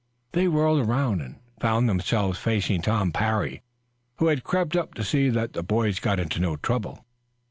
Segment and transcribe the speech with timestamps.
[0.31, 3.61] They whirled around and found themselves facing Tom Parry,
[4.15, 7.05] who had crept up to see that the boys got into no trouble.